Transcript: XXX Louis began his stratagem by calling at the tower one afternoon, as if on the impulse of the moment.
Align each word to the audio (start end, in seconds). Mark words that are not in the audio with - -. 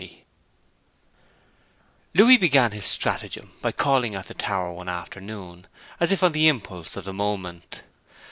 XXX 0.01 0.21
Louis 2.15 2.37
began 2.37 2.71
his 2.71 2.85
stratagem 2.85 3.51
by 3.61 3.71
calling 3.71 4.15
at 4.15 4.25
the 4.25 4.33
tower 4.33 4.73
one 4.73 4.89
afternoon, 4.89 5.67
as 5.99 6.11
if 6.11 6.23
on 6.23 6.31
the 6.31 6.47
impulse 6.47 6.95
of 6.95 7.05
the 7.05 7.13
moment. 7.13 7.83